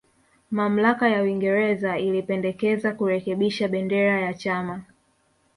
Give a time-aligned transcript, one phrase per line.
[0.51, 4.81] Mamlaka ya Uingereza ilipendekeza kurekebisha bendera ya chama